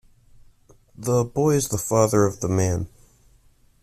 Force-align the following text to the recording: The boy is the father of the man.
The 0.95 1.23
boy 1.25 1.51
is 1.53 1.67
the 1.67 1.77
father 1.77 2.25
of 2.25 2.39
the 2.39 2.47
man. 2.49 2.89